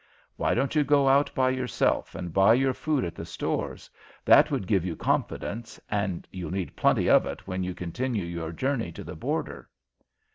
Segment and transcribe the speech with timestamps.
[0.35, 3.87] Why don't you go out by yourself and buy your food at the stores?
[4.25, 8.51] That would give you confidence, and you'll need plenty of it when you continue your
[8.51, 9.69] journey to the border."